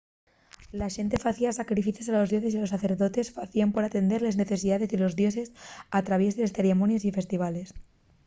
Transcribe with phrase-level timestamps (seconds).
[0.79, 4.91] la xente facía sacrificios a los dioses y los sacerdotes facíen por atender les necesidaes
[4.91, 5.47] de los dioses
[5.95, 7.67] al traviés de ceremonies y festivales